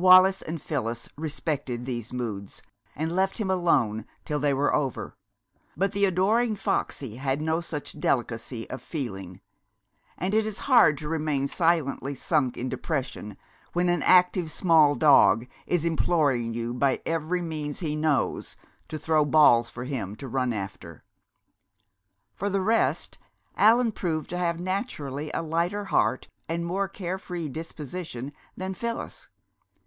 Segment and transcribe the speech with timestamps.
[0.00, 2.62] Wallis and Phyllis respected these moods,
[2.94, 5.16] and left him alone till they were over,
[5.76, 9.40] but the adoring Foxy had no such delicacy of feeling.
[10.16, 13.36] And it is hard to remain silently sunk in depression
[13.72, 18.56] when an active small dog is imploring you by every means he knows
[18.86, 21.02] to throw balls for him to run after.
[22.36, 23.18] For the rest,
[23.56, 29.26] Allan proved to have naturally a lighter heart and more carefree disposition than Phyllis.